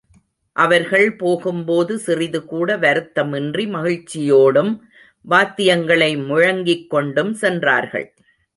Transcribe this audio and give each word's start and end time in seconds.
அவர்கள் 0.55 1.15
போகும் 1.15 1.65
போது 1.65 1.99
சிறிது 1.99 2.39
கூட 2.45 2.77
வருத்தமின்றி 2.77 3.65
மகிழ்ச்சியோடும், 3.75 4.71
வாத்தியங்களை 5.29 6.11
முழங்கிக் 6.25 6.89
கொண்டும் 6.89 7.33
சென்றார்கள். 7.33 8.07